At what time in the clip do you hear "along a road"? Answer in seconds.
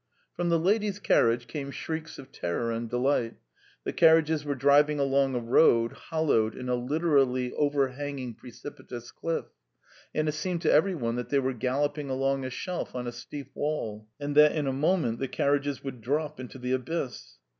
4.99-5.91